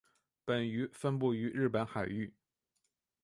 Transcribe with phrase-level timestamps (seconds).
[0.45, 2.33] 本鱼分布于日本海域。